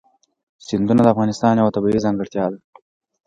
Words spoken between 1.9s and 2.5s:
ځانګړتیا